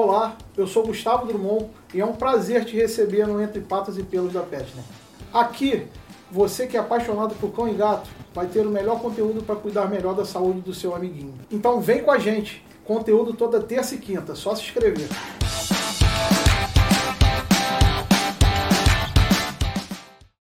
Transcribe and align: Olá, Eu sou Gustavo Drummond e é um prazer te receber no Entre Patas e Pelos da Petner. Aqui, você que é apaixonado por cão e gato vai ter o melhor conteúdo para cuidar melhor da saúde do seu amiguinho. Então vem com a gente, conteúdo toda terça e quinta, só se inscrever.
Olá, 0.00 0.36
Eu 0.56 0.64
sou 0.64 0.86
Gustavo 0.86 1.26
Drummond 1.26 1.66
e 1.92 2.00
é 2.00 2.06
um 2.06 2.12
prazer 2.12 2.64
te 2.64 2.76
receber 2.76 3.26
no 3.26 3.42
Entre 3.42 3.60
Patas 3.60 3.98
e 3.98 4.04
Pelos 4.04 4.32
da 4.32 4.42
Petner. 4.42 4.84
Aqui, 5.34 5.88
você 6.30 6.68
que 6.68 6.76
é 6.76 6.80
apaixonado 6.80 7.34
por 7.34 7.50
cão 7.50 7.68
e 7.68 7.74
gato 7.74 8.08
vai 8.32 8.46
ter 8.46 8.64
o 8.64 8.70
melhor 8.70 9.00
conteúdo 9.00 9.42
para 9.42 9.56
cuidar 9.56 9.90
melhor 9.90 10.14
da 10.14 10.24
saúde 10.24 10.60
do 10.60 10.72
seu 10.72 10.94
amiguinho. 10.94 11.34
Então 11.50 11.80
vem 11.80 12.00
com 12.00 12.12
a 12.12 12.18
gente, 12.20 12.64
conteúdo 12.84 13.32
toda 13.32 13.60
terça 13.60 13.96
e 13.96 13.98
quinta, 13.98 14.36
só 14.36 14.54
se 14.54 14.62
inscrever. 14.62 15.08